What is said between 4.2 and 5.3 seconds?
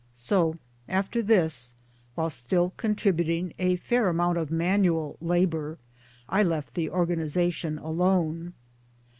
of manual